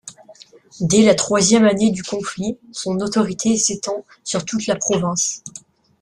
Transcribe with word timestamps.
Dès 0.79 1.03
la 1.03 1.13
troisième 1.13 1.65
année 1.65 1.91
du 1.91 2.01
conflit, 2.01 2.57
son 2.71 2.99
autorité 3.01 3.55
s’étend 3.55 4.03
sur 4.23 4.45
toute 4.45 4.65
la 4.65 4.75
province. 4.75 5.43